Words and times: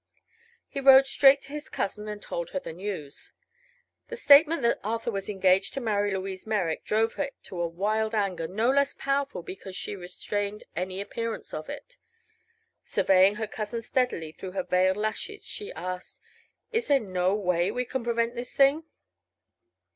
He 0.67 0.79
rode 0.79 1.05
straight 1.05 1.43
to 1.43 1.49
his 1.53 1.69
cousin 1.69 2.07
and 2.07 2.19
told 2.19 2.49
her 2.49 2.59
the 2.59 2.73
news. 2.73 3.33
The 4.07 4.15
statement 4.15 4.63
that 4.63 4.79
Arthur 4.83 5.11
was 5.11 5.29
engaged 5.29 5.75
to 5.75 5.79
marry 5.79 6.11
Louise 6.11 6.47
Merrick 6.47 6.83
drove 6.83 7.13
her 7.21 7.29
to 7.43 7.61
a 7.61 7.67
wild 7.67 8.15
anger 8.15 8.47
no 8.47 8.71
less 8.71 8.95
powerful 8.95 9.43
because 9.43 9.75
she 9.75 9.95
restrained 9.95 10.63
any 10.75 11.01
appearance 11.01 11.53
of 11.53 11.69
it. 11.69 11.97
Surveying 12.83 13.35
her 13.35 13.45
cousin 13.45 13.83
steadily 13.83 14.31
through 14.31 14.53
her 14.53 14.63
veiled 14.63 14.97
lashes 14.97 15.45
she 15.45 15.71
asked: 15.73 16.19
"Is 16.71 16.87
there 16.87 16.99
no 16.99 17.35
way 17.35 17.69
we 17.69 17.85
can 17.85 18.03
prevent 18.03 18.33
this 18.33 18.55
thing?" 18.55 18.85